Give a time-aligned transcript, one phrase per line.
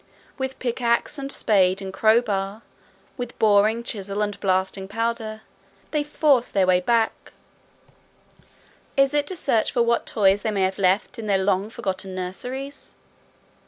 [0.35, 2.63] With pickaxe and spade and crowbar,
[3.17, 5.41] with boring chisel and blasting powder,
[5.91, 7.33] they force their way back:
[8.97, 12.15] is it to search for what toys they may have left in their long forgotten
[12.15, 12.95] nurseries?